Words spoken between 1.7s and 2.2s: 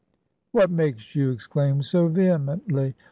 so